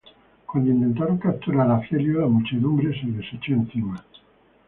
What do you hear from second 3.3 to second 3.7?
echó